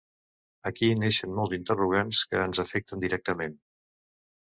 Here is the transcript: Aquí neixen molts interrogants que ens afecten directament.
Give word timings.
Aquí 0.69 0.89
neixen 1.01 1.37
molts 1.41 1.55
interrogants 1.59 2.25
que 2.33 2.43
ens 2.49 2.65
afecten 2.67 3.07
directament. 3.09 3.59